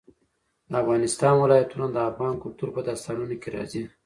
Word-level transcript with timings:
د 0.69 0.71
افغانستان 0.83 1.33
ولايتونه 1.39 1.85
د 1.89 1.97
افغان 2.09 2.35
کلتور 2.43 2.69
په 2.75 2.81
داستانونو 2.87 3.35
کې 3.41 3.49
راځي. 3.55 3.83